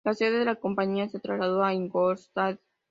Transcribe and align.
La 0.03 0.15
sede 0.15 0.39
de 0.39 0.45
la 0.45 0.55
compañía 0.55 1.07
se 1.09 1.19
trasladó 1.19 1.63
a 1.63 1.75
Ingolstadt. 1.75 2.59